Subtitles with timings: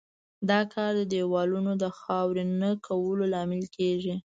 [0.49, 4.13] دا کار د دېوالونو د خاوره نه کولو لامل کیږي.